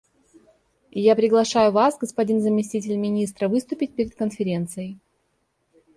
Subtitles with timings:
[1.03, 4.97] Я приглашаю Вас, господин заместитель Министра, выступить перед Конференцией.